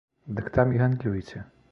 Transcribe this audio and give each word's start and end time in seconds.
Дык 0.37 0.47
там 0.55 0.73
і 0.77 0.81
гандлюйце! 0.83 1.43